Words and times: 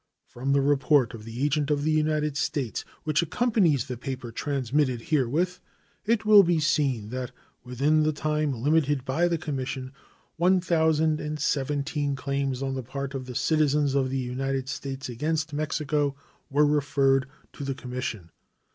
From 0.25 0.53
the 0.53 0.61
report 0.63 1.13
of 1.13 1.25
the 1.25 1.43
agent 1.43 1.69
of 1.69 1.83
the 1.83 1.91
United 1.91 2.35
States, 2.35 2.83
which 3.03 3.21
accompanies 3.21 3.85
the 3.85 3.97
papers 3.97 4.33
transmitted 4.33 4.99
herewith, 4.99 5.59
it 6.07 6.25
will 6.25 6.41
be 6.41 6.59
seen 6.59 7.09
that 7.09 7.31
within 7.63 8.01
the 8.01 8.11
time 8.11 8.51
limited 8.51 9.05
by 9.05 9.27
the 9.27 9.37
commission 9.37 9.91
1,017 10.37 12.15
claims 12.15 12.63
on 12.63 12.73
the 12.73 12.81
part 12.81 13.13
of 13.13 13.37
citizens 13.37 13.93
of 13.93 14.09
the 14.09 14.17
United 14.17 14.67
States 14.69 15.07
against 15.07 15.53
Mexico 15.53 16.15
were 16.49 16.65
referred 16.65 17.27
to 17.53 17.63
the 17.63 17.75
commission. 17.75 18.31